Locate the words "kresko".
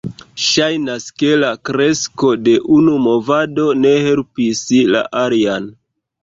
1.69-2.31